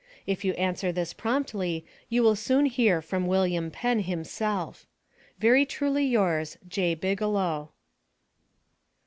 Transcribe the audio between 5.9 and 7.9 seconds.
yours, J. BIGELOW.